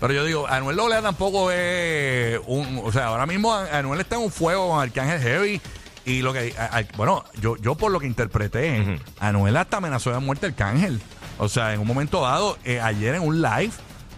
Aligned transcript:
Pero 0.00 0.12
yo 0.12 0.24
digo, 0.24 0.46
Anuel 0.46 0.78
AA 0.78 1.02
tampoco 1.02 1.50
es 1.50 2.38
un. 2.46 2.80
O 2.84 2.92
sea, 2.92 3.06
ahora 3.06 3.26
mismo 3.26 3.52
Anuel 3.54 4.00
está 4.00 4.16
en 4.16 4.22
un 4.22 4.30
fuego 4.30 4.68
con 4.70 4.80
Arcángel 4.80 5.20
Heavy. 5.20 5.60
Y 6.04 6.22
lo 6.22 6.32
que. 6.32 6.54
a- 6.58 6.78
a- 6.78 6.84
bueno, 6.96 7.24
yo, 7.40 7.56
yo 7.56 7.74
por 7.74 7.90
lo 7.90 7.98
que 8.00 8.06
interpreté, 8.06 8.98
Anuel 9.20 9.56
hasta 9.56 9.78
amenazó 9.78 10.10
de 10.12 10.18
muerte 10.20 10.46
a 10.46 10.48
Arcángel. 10.50 11.00
O 11.38 11.48
sea, 11.48 11.74
en 11.74 11.80
un 11.80 11.86
momento 11.86 12.22
dado, 12.22 12.56
eh, 12.64 12.80
ayer 12.80 13.14
en 13.16 13.22
un 13.22 13.42
live, 13.42 13.70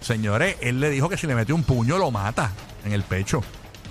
señores, 0.00 0.56
él 0.60 0.80
le 0.80 0.90
dijo 0.90 1.08
que 1.08 1.16
si 1.16 1.26
le 1.26 1.34
mete 1.34 1.52
un 1.52 1.62
puño 1.62 1.96
lo 1.98 2.10
mata 2.10 2.50
en 2.84 2.92
el 2.92 3.02
pecho. 3.02 3.42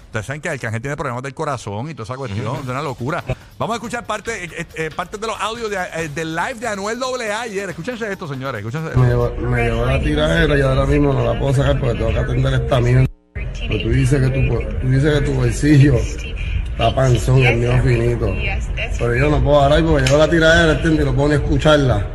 Ustedes 0.08 0.26
saben 0.26 0.42
que 0.42 0.50
Arcángel 0.50 0.82
tiene 0.82 0.96
problemas 0.98 1.22
del 1.24 1.34
corazón 1.34 1.90
y 1.90 1.94
toda 1.94 2.06
esa 2.06 2.16
cuestión, 2.16 2.66
de 2.66 2.72
una 2.72 2.82
locura. 2.82 3.24
Vamos 3.60 3.74
a 3.74 3.78
escuchar 3.78 4.06
parte, 4.06 4.46
eh, 4.46 4.66
eh, 4.76 4.90
parte 4.96 5.18
de 5.18 5.28
los 5.28 5.40
audios 5.40 5.70
de, 5.70 5.78
eh, 5.78 6.10
del 6.16 6.36
live 6.36 6.56
de 6.56 6.68
Anuel 6.68 6.98
AA 7.04 7.42
ayer. 7.42 7.70
Escúchense 7.70 8.12
esto, 8.12 8.28
señores. 8.28 8.60
Escúchense 8.60 8.88
esto. 8.88 9.00
Me 9.00 9.08
llevó, 9.10 9.30
me 9.36 9.64
llevó 9.64 9.86
la 9.86 10.00
tiradera 10.02 10.58
y 10.58 10.62
ahora 10.62 10.86
mismo 10.86 11.14
no 11.14 11.26
la 11.34 11.38
puedo 11.40 11.54
sacar 11.54 11.80
porque 11.80 11.96
tengo 11.98 12.10
que 12.12 12.20
atender 12.20 12.54
esta 12.54 12.80
mierda. 12.80 13.06
Pero 13.34 13.82
tú 13.84 13.90
dices 13.90 14.22
que 14.22 14.30
tu, 14.30 14.80
tú 14.80 14.88
dices 14.90 15.14
que 15.20 15.26
tu 15.26 15.34
bolsillo 15.34 15.96
está 15.96 16.96
panzón 16.96 17.40
el 17.44 17.58
mío 17.58 17.72
finito. 17.84 18.34
Pero 18.98 19.16
yo 19.16 19.30
no 19.30 19.44
puedo 19.44 19.60
ahora 19.62 19.76
porque 19.86 20.06
llevo 20.06 20.18
la 20.20 20.30
tiradera, 20.30 20.72
¿entiendes? 20.74 21.02
Y 21.02 21.06
no 21.10 21.16
puedo 21.16 21.30
ni 21.30 21.36
escucharla. 21.36 22.08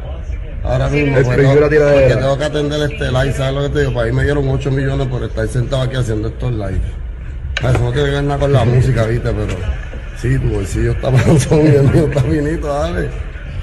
Ahora 0.65 0.89
mismo, 0.89 1.15
pues, 1.23 1.27
no- 1.43 1.55
porque 1.55 2.15
tengo 2.15 2.39
que 2.39 2.45
atender 2.45 2.91
este 2.93 3.11
live, 3.13 3.33
¿sabes 3.33 3.55
lo 3.55 3.63
que 3.65 3.69
te 3.71 3.81
digo? 3.81 3.93
Para 3.95 4.07
ahí 4.07 4.13
me 4.13 4.23
dieron 4.23 4.49
8 4.49 4.71
millones 4.71 5.09
por 5.09 5.23
estar 5.25 5.47
sentado 5.49 5.83
aquí 5.83 5.97
haciendo 5.97 6.29
estos 6.29 6.53
live. 6.53 6.81
Eso 7.63 7.79
no 7.79 7.93
tiene 7.93 8.09
que 8.09 8.15
ver 8.15 8.25
nada 8.25 8.41
con 8.41 8.53
la 8.53 8.65
música, 8.65 9.07
¿viste? 9.07 9.31
Pero 9.33 9.57
sí, 10.17 10.37
tu 10.39 10.49
bolsillo 10.49 10.91
está 10.93 11.13
panzón 11.13 11.65
y 11.65 11.69
el 11.69 11.91
mío 11.91 12.07
está 12.09 12.21
finito, 12.23 12.67
dale. 12.67 13.09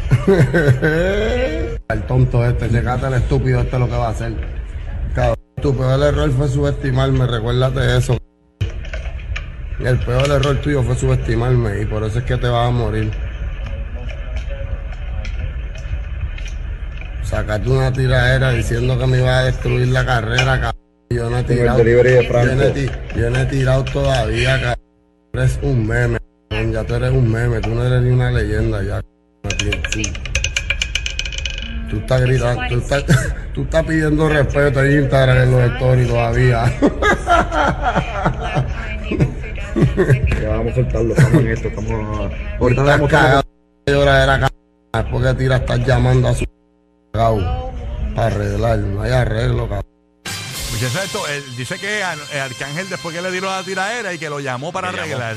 El 1.89 2.03
tonto 2.03 2.45
este, 2.45 2.69
checate 2.69 3.07
el 3.07 3.15
estúpido 3.15 3.61
este 3.61 3.79
lo 3.79 3.87
que 3.87 3.95
va 3.95 4.07
a 4.07 4.11
hacer. 4.11 4.33
Cabrón, 5.15 5.35
tu 5.61 5.75
peor 5.75 6.01
error 6.01 6.31
fue 6.31 6.47
subestimarme, 6.47 7.25
recuérdate 7.25 7.97
eso. 7.97 8.15
El 9.79 9.97
peor 9.99 10.29
error 10.29 10.55
tuyo 10.61 10.83
fue 10.83 10.95
subestimarme 10.95 11.81
y 11.81 11.85
por 11.85 12.03
eso 12.03 12.19
es 12.19 12.25
que 12.25 12.37
te 12.37 12.47
vas 12.47 12.67
a 12.67 12.71
morir. 12.71 13.11
Sacate 17.23 17.69
una 17.69 17.91
tiradera 17.91 18.51
diciendo 18.51 18.97
que 18.97 19.07
me 19.07 19.17
iba 19.17 19.39
a 19.39 19.43
destruir 19.45 19.87
la 19.87 20.05
carrera, 20.05 20.61
cabrón. 20.61 20.88
Yo 21.09 21.29
no 21.29 21.39
he 21.39 21.43
Como 21.43 21.53
el 21.53 21.57
tirado. 21.59 21.77
delivery 21.79 22.09
de 22.11 22.23
yo, 22.27 22.55
no 22.55 22.63
he, 22.63 22.71
ti- 22.71 22.89
yo 23.15 23.29
no 23.31 23.39
he 23.39 23.45
tirado 23.45 23.83
todavía, 23.85 24.61
cabrón. 24.61 24.85
Eres 25.33 25.59
un 25.63 25.87
meme, 25.87 26.17
cabrón. 26.49 26.71
ya 26.73 26.83
tú 26.83 26.95
eres 26.95 27.11
un 27.11 27.31
meme, 27.31 27.59
tú 27.61 27.69
no 27.71 27.83
eres 27.85 28.01
ni 28.03 28.09
una 28.11 28.31
leyenda 28.31 28.83
ya. 28.83 29.01
cabrón. 29.41 29.81
Sí. 29.91 30.03
Tú 31.89 31.97
estás 31.97 32.21
gritando, 32.21 32.61
tú 32.69 32.77
estás, 32.77 33.03
tú 33.53 33.63
estás 33.63 33.83
pidiendo 33.85 34.29
respeto 34.29 34.83
en 34.83 34.99
Instagram 35.01 35.37
en 35.37 35.51
los 35.51 35.61
stories 35.73 36.07
todavía. 36.07 36.73
Ya 40.41 40.49
vamos 40.49 40.71
a 40.71 40.75
soltarlo, 40.75 41.13
estamos 41.15 41.41
en 41.41 41.47
esto, 41.47 41.67
estamos... 41.69 42.31
Ahorita 42.59 42.83
le 42.83 42.91
Estás 42.93 43.09
cagado 43.09 43.43
de 43.87 43.93
lloradera, 43.93 44.33
cabrón. 44.39 44.49
Es 44.93 45.03
porque 45.11 45.33
tira, 45.33 45.55
estás 45.55 45.79
llamando 45.87 46.27
a 46.27 46.33
su 46.35 46.45
cagado 47.11 47.71
para 48.15 48.27
arreglar. 48.27 48.77
No 48.79 49.01
hay 49.01 49.11
arreglo, 49.11 49.63
cabrón. 49.67 49.85
Escuchen 50.71 51.03
esto, 51.03 51.27
él 51.27 51.55
dice 51.55 51.79
que 51.79 51.99
eh, 51.99 52.39
Arcángel 52.39 52.89
después 52.89 53.15
que 53.15 53.21
le 53.21 53.31
dio 53.31 53.41
la 53.41 53.63
tiradera 53.63 54.13
y 54.13 54.19
que 54.19 54.29
lo 54.29 54.39
llamó 54.39 54.71
para 54.71 54.91
llamó. 54.91 55.01
arreglar. 55.01 55.35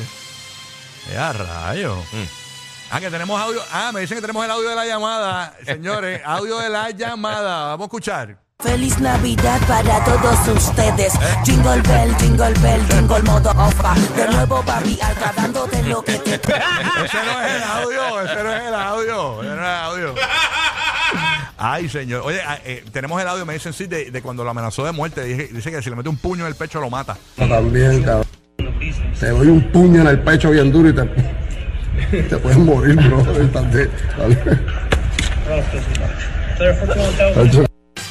Ya, 1.12 1.32
rayo. 1.32 1.96
Ah, 2.90 3.00
que 3.00 3.10
tenemos 3.10 3.40
audio. 3.40 3.62
Ah, 3.72 3.90
me 3.92 4.00
dicen 4.00 4.18
que 4.18 4.20
tenemos 4.20 4.44
el 4.44 4.50
audio 4.50 4.68
de 4.68 4.76
la 4.76 4.84
llamada. 4.86 5.56
Señores, 5.64 6.20
audio 6.26 6.58
de 6.58 6.68
la 6.68 6.90
llamada. 6.90 7.68
Vamos 7.68 7.84
a 7.84 7.86
escuchar. 7.86 8.38
Feliz 8.62 8.98
Navidad 9.00 9.60
para 9.66 10.04
todos 10.04 10.48
ustedes. 10.56 11.14
Jingle 11.44 11.80
bell, 11.82 12.14
jingle 12.18 12.54
bell, 12.60 12.86
jingle 12.88 13.22
modo 13.22 13.50
ofa. 13.50 13.94
De 14.14 14.28
nuevo 14.28 14.62
Barbie 14.62 15.00
Alca 15.02 15.32
dándote 15.34 15.82
lo 15.82 16.04
que 16.04 16.18
te 16.18 16.34
Ese 17.04 17.24
no 17.24 17.40
es 17.42 17.52
el 17.56 17.62
audio, 17.64 18.20
ese 18.20 18.44
no 18.44 18.54
es 18.54 18.62
el 18.62 18.74
audio. 18.74 19.42
Ese 19.42 19.50
no 19.50 19.54
es 19.54 19.58
el 19.58 19.64
audio. 19.66 20.14
Ay, 21.64 21.88
señor. 21.88 22.22
Oye, 22.24 22.40
ah, 22.44 22.58
eh, 22.64 22.82
tenemos 22.92 23.22
el 23.22 23.28
audio, 23.28 23.46
me 23.46 23.52
dicen 23.54 23.72
sí, 23.72 23.86
de, 23.86 24.10
de 24.10 24.20
cuando 24.20 24.42
lo 24.42 24.50
amenazó 24.50 24.84
de 24.84 24.90
muerte. 24.90 25.22
Dije- 25.24 25.48
dice 25.52 25.70
que 25.70 25.80
si 25.80 25.90
le 25.90 25.96
mete 25.96 26.08
un 26.08 26.16
puño 26.16 26.42
en 26.42 26.48
el 26.48 26.56
pecho 26.56 26.80
lo 26.80 26.90
mata. 26.90 27.16
También, 27.36 28.02
cabrón. 28.02 28.26
Te 29.20 29.28
doy 29.28 29.46
un 29.46 29.70
puño 29.70 30.00
en 30.00 30.08
el 30.08 30.18
pecho 30.20 30.50
bien 30.50 30.72
duro 30.72 30.88
y 30.88 30.92
te, 30.92 32.22
te 32.24 32.36
puedes 32.38 32.58
morir, 32.58 32.96
bro. 32.96 33.22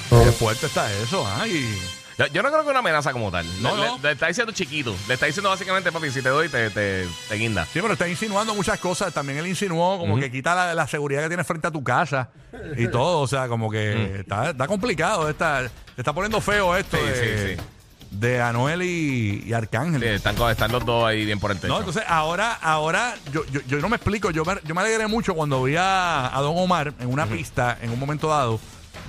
Qué 0.09 0.31
fuerte 0.31 0.65
está 0.67 0.91
eso, 1.03 1.25
ay. 1.37 1.77
Yo, 2.27 2.41
no 2.43 2.49
creo 2.51 2.63
que 2.63 2.69
una 2.69 2.79
amenaza 2.79 3.11
como 3.13 3.31
tal. 3.31 3.45
No, 3.61 3.75
le, 3.77 3.85
no. 3.85 3.95
le- 3.97 4.01
le 4.03 4.11
está 4.11 4.27
diciendo 4.27 4.51
chiquito. 4.53 4.95
Le 5.07 5.13
está 5.15 5.25
diciendo 5.25 5.49
básicamente, 5.49 5.91
papi, 5.91 6.09
si 6.11 6.21
te 6.21 6.29
doy, 6.29 6.49
te, 6.49 6.69
te, 6.69 7.07
te 7.29 7.35
guinda. 7.35 7.65
Sí, 7.65 7.79
pero 7.81 7.93
está 7.93 8.07
insinuando 8.07 8.53
muchas 8.55 8.79
cosas. 8.79 9.13
También 9.13 9.37
él 9.39 9.47
insinuó 9.47 9.97
como 9.97 10.19
que 10.19 10.31
quita 10.31 10.53
la, 10.55 10.73
la 10.73 10.87
seguridad 10.87 11.21
que 11.23 11.27
tienes 11.29 11.47
frente 11.47 11.67
a 11.67 11.71
tu 11.71 11.83
casa 11.83 12.29
y 12.77 12.87
todo. 12.87 13.19
O 13.21 13.27
sea, 13.27 13.47
como 13.47 13.69
que 13.69 14.19
está, 14.21 14.51
está 14.51 14.67
complicado. 14.67 15.29
Está, 15.29 15.61
se 15.63 15.71
está 16.01 16.13
poniendo 16.13 16.39
feo 16.41 16.75
esto 16.75 16.97
Sí, 16.97 17.03
de, 17.03 17.55
sí, 17.57 17.63
de 18.11 18.41
Anuel 18.41 18.81
y, 18.81 19.43
y 19.47 19.53
Arcángel. 19.53 20.01
Sí, 20.01 20.07
están, 20.07 20.35
co- 20.35 20.49
están 20.49 20.71
los 20.71 20.85
dos 20.85 21.05
ahí 21.05 21.25
bien 21.25 21.39
por 21.39 21.51
el 21.51 21.57
techo. 21.59 21.71
No, 21.73 21.79
entonces 21.79 22.03
ahora, 22.07 22.53
ahora 22.61 23.15
yo, 23.31 23.45
yo, 23.51 23.61
yo 23.67 23.77
no 23.79 23.87
me 23.89 23.95
explico. 23.95 24.31
Yo 24.31 24.43
me, 24.43 24.55
yo 24.65 24.75
me 24.75 24.81
alegré 24.81 25.07
mucho 25.07 25.33
cuando 25.33 25.63
vi 25.63 25.75
a, 25.77 26.35
a 26.35 26.41
Don 26.41 26.57
Omar 26.57 26.93
en 26.99 27.07
una 27.11 27.25
pista 27.25 27.77
en 27.81 27.89
un 27.91 27.99
momento 27.99 28.27
dado. 28.27 28.59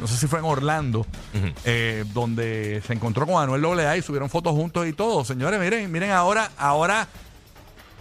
No 0.01 0.07
sé 0.07 0.17
si 0.17 0.27
fue 0.27 0.39
en 0.41 0.45
Orlando, 0.45 1.07
eh, 1.65 2.05
donde 2.13 2.83
se 2.87 2.93
encontró 2.93 3.27
con 3.27 3.43
Anuel 3.43 3.81
AA 3.81 3.99
y 3.99 4.03
subieron 4.03 4.29
fotos 4.29 4.53
juntos 4.53 4.87
y 4.87 4.93
todo. 4.93 5.25
Señores, 5.25 5.61
miren, 5.61 5.91
miren 5.93 6.11
ahora, 6.11 6.51
ahora 6.59 7.07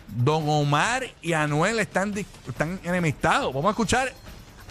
Don 0.08 0.44
Omar 0.48 1.04
y 1.22 1.34
Anuel 1.34 1.80
están, 1.80 2.14
dis- 2.14 2.26
están 2.48 2.80
enemistados. 2.84 3.54
Vamos 3.54 3.68
a 3.68 3.72
escuchar 3.72 4.12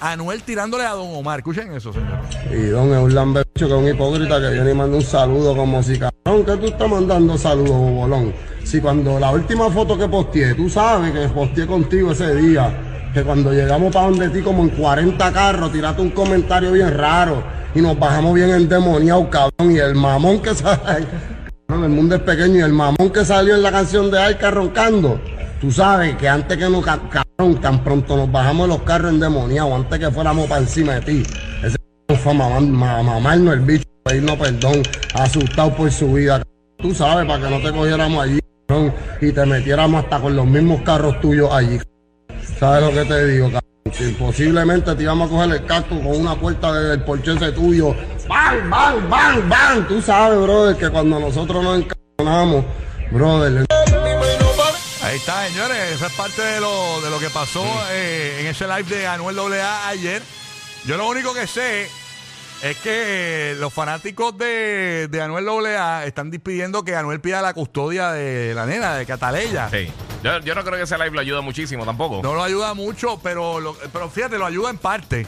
a 0.01 0.13
Anuel 0.13 0.43
tirándole 0.43 0.85
a 0.85 0.91
Don 0.91 1.15
Omar. 1.15 1.39
Escuchen 1.41 1.73
eso, 1.73 1.93
señores. 1.93 2.19
Y 2.51 2.67
Don 2.71 2.93
es 2.93 2.99
un 2.99 3.15
lambecho 3.15 3.47
que 3.55 3.65
es 3.67 3.73
un 3.73 3.89
hipócrita 3.89 4.41
que 4.41 4.51
viene 4.51 4.71
y 4.73 4.75
manda 4.75 4.97
un 4.97 5.03
saludo 5.05 5.57
como 5.57 5.83
si 5.83 5.99
cabrón, 5.99 6.45
que 6.45 6.57
tú 6.57 6.67
estás 6.67 6.89
mandando 6.91 7.39
saludos, 7.39 7.71
bobolón. 7.71 8.35
Si 8.65 8.81
cuando 8.81 9.19
la 9.19 9.31
última 9.31 9.71
foto 9.71 9.97
que 9.97 10.09
posteé, 10.09 10.55
tú 10.55 10.69
sabes 10.69 11.13
que 11.13 11.29
posteé 11.29 11.67
contigo 11.67 12.13
ese 12.13 12.35
día, 12.35 12.90
que 13.13 13.23
cuando 13.23 13.53
llegamos 13.53 13.93
para 13.93 14.07
donde 14.07 14.29
ti 14.29 14.41
como 14.41 14.63
en 14.63 14.71
40 14.71 15.33
carros, 15.33 15.73
tiraste 15.73 16.03
un 16.03 16.11
comentario 16.11 16.73
bien 16.73 16.97
raro 16.97 17.43
y 17.75 17.81
nos 17.81 17.99
bajamos 17.99 18.35
bien 18.35 18.51
endemoniados, 18.51 19.29
cabrón. 19.29 19.73
Y 19.73 19.79
el 19.79 19.95
mamón 19.95 20.41
que 20.41 20.55
sale, 20.55 21.07
el 21.69 21.89
mundo 21.89 22.17
es 22.17 22.23
pequeño 22.23 22.57
y 22.57 22.61
el 22.61 22.73
mamón 22.73 23.11
que 23.13 23.25
salió 23.25 23.55
en 23.55 23.63
la 23.63 23.73
canción 23.73 24.11
de 24.11 24.19
Arca 24.21 24.51
roncando. 24.51 25.21
Tú 25.61 25.71
sabes 25.71 26.17
que 26.17 26.29
antes 26.29 26.57
que 26.57 26.69
nos, 26.71 26.85
ca- 26.85 27.01
cabrón, 27.11 27.61
tan 27.61 27.85
pronto 27.85 28.17
nos 28.17 28.31
bajamos 28.31 28.69
los 28.69 28.83
carros 28.83 29.13
endemoniados, 29.13 29.73
antes 29.73 29.99
que 29.99 30.11
fuéramos 30.11 30.47
para 30.47 30.63
encima 30.63 30.95
de 30.95 31.01
ti. 31.03 31.23
Ese 31.63 31.77
fue 32.19 32.33
mamarnos 32.33 33.55
el 33.55 33.61
bicho, 33.61 33.85
pedirnos 34.05 34.37
perdón, 34.37 34.83
asustado 35.15 35.75
por 35.75 35.91
su 35.91 36.15
vida. 36.15 36.43
Tú 36.79 36.95
sabes, 36.95 37.27
para 37.27 37.45
que 37.45 37.51
no 37.51 37.61
te 37.61 37.77
cogiéramos 37.77 38.25
allí, 38.25 38.41
cabrón, 38.67 38.95
y 39.21 39.33
te 39.33 39.45
metiéramos 39.45 40.03
hasta 40.05 40.19
con 40.19 40.35
los 40.35 40.47
mismos 40.47 40.81
carros 40.81 41.21
tuyos 41.21 41.51
allí. 41.53 41.79
¿Sabes 42.61 42.83
lo 42.83 42.93
que 42.93 43.09
te 43.09 43.27
digo, 43.27 43.47
cabrón? 43.47 43.63
Que 43.97 44.09
posiblemente 44.19 44.95
te 44.95 45.03
íbamos 45.03 45.29
a 45.29 45.33
coger 45.33 45.51
el 45.53 45.65
casco 45.65 45.99
con 45.99 46.09
una 46.09 46.39
puerta 46.39 46.71
del 46.75 47.03
porche 47.05 47.33
ese 47.33 47.53
tuyo. 47.53 47.97
¡Bang, 48.29 48.69
bang, 48.69 49.09
bang, 49.09 49.49
bang! 49.49 49.89
Tú 49.89 50.03
sabes, 50.03 50.39
brother, 50.39 50.77
que 50.77 50.91
cuando 50.91 51.19
nosotros 51.19 51.65
nos 51.65 51.79
encajonamos, 51.79 52.67
brother, 53.13 53.65
Ahí 55.03 55.17
está, 55.17 55.49
señores. 55.49 55.93
Eso 55.95 56.07
es 56.07 56.13
parte 56.13 56.43
de 56.43 56.61
lo, 56.61 57.01
de 57.01 57.09
lo 57.09 57.19
que 57.19 57.31
pasó 57.31 57.65
eh, 57.93 58.41
en 58.41 58.49
ese 58.49 58.67
live 58.67 58.95
de 58.95 59.07
Anuel 59.07 59.39
AA 59.39 59.89
ayer. 59.89 60.23
Yo 60.85 60.99
lo 60.99 61.09
único 61.09 61.33
que 61.33 61.47
sé 61.47 61.89
es 62.63 62.77
que 62.77 63.57
los 63.59 63.73
fanáticos 63.73 64.37
de, 64.37 65.09
de 65.09 65.23
Anuel 65.23 65.49
AA 65.49 66.05
están 66.05 66.31
pidiendo 66.31 66.85
que 66.85 66.95
Anuel 66.95 67.23
pida 67.23 67.41
la 67.41 67.55
custodia 67.55 68.13
de 68.13 68.53
la 68.55 68.67
nena, 68.67 68.97
de 68.97 69.07
Cataleya. 69.07 69.71
Sí. 69.71 69.91
Yo, 70.23 70.39
yo 70.41 70.55
no 70.55 70.63
creo 70.65 70.77
que 70.77 70.83
ese 70.83 70.97
live 70.99 71.11
lo 71.11 71.21
ayuda 71.21 71.41
muchísimo 71.41 71.85
tampoco. 71.85 72.21
No 72.23 72.35
lo 72.35 72.43
ayuda 72.43 72.75
mucho, 72.75 73.19
pero, 73.23 73.59
lo- 73.61 73.75
pero 73.93 74.11
fíjate, 74.11 74.37
lo 74.39 74.47
ayuda 74.47 74.71
en 74.71 74.79
parte. 74.79 75.27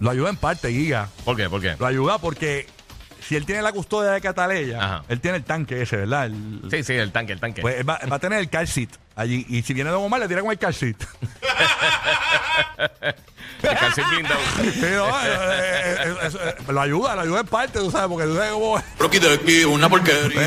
Lo 0.00 0.10
ayuda 0.10 0.30
en 0.30 0.36
parte, 0.36 0.70
Giga. 0.72 1.08
¿Por 1.24 1.36
qué? 1.36 1.50
¿Por 1.50 1.60
qué? 1.60 1.76
Lo 1.78 1.84
ayuda 1.86 2.18
porque 2.18 2.66
si 3.26 3.36
él 3.36 3.44
tiene 3.44 3.60
la 3.62 3.72
custodia 3.72 4.12
de 4.12 4.20
Cataleya, 4.22 4.82
Ajá. 4.82 5.04
él 5.08 5.20
tiene 5.20 5.36
el 5.36 5.44
tanque 5.44 5.82
ese, 5.82 5.96
¿verdad? 5.98 6.26
El- 6.26 6.62
Sí, 6.70 6.82
sí, 6.82 6.94
el 6.94 7.12
tanque, 7.12 7.32
el 7.34 7.40
tanque. 7.40 7.60
Pues 7.60 7.76
él 7.80 7.88
va, 7.88 8.00
va 8.10 8.16
a 8.16 8.18
tener 8.18 8.38
el 8.38 8.48
car 8.48 8.66
seat 8.66 8.88
allí. 9.14 9.44
Y 9.48 9.62
si 9.62 9.74
viene 9.74 9.90
Don 9.90 10.02
Omar, 10.02 10.20
le 10.20 10.28
tira 10.28 10.40
con 10.40 10.50
el 10.50 10.58
car 10.58 10.72
seat. 10.72 10.96
el. 13.62 14.72
Sí, 14.72 14.86
no, 14.92 15.08
eh, 15.08 15.22
eh, 15.26 16.14
eh, 16.22 16.30
eh, 16.32 16.72
lo 16.72 16.80
ayuda, 16.80 17.14
lo 17.16 17.20
ayuda 17.22 17.40
en 17.40 17.46
parte, 17.46 17.78
tú 17.78 17.90
sabes, 17.90 18.08
porque 18.08 18.26
tú 18.26 18.34
sabes 18.34 18.52
cómo 18.52 18.78
es. 18.78 18.84
Rocky 18.98 19.18
de 19.18 19.34
aquí, 19.34 19.64
una 19.64 19.88
porquería. 19.88 20.40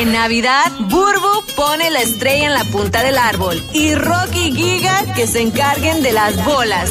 En 0.00 0.12
Navidad, 0.12 0.72
Burbu 0.78 1.44
pone 1.54 1.90
la 1.90 2.00
estrella 2.00 2.46
en 2.46 2.54
la 2.54 2.64
punta 2.64 3.02
del 3.02 3.18
árbol 3.18 3.62
y 3.74 3.94
Rocky 3.94 4.46
y 4.46 4.56
Giga 4.56 5.12
que 5.14 5.26
se 5.26 5.42
encarguen 5.42 6.02
de 6.02 6.12
las 6.12 6.42
bolas. 6.42 6.90